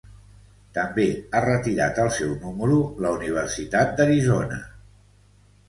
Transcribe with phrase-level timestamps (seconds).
[0.77, 4.61] També ha retirat el seu número la Universitat d'Arizona.